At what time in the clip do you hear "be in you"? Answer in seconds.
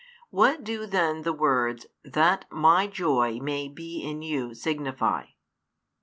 3.67-4.55